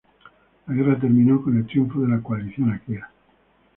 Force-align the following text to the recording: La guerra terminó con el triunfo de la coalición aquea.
La 0.65 0.73
guerra 0.73 0.97
terminó 0.99 1.43
con 1.43 1.55
el 1.57 1.67
triunfo 1.67 2.01
de 2.01 2.07
la 2.07 2.23
coalición 2.23 2.71
aquea. 2.71 3.11